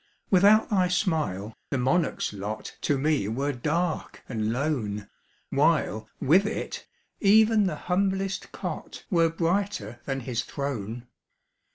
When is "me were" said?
2.97-3.51